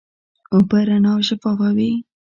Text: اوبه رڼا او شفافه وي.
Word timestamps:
اوبه 0.53 0.79
رڼا 0.87 1.11
او 1.15 1.21
شفافه 1.27 1.69
وي. 1.77 1.91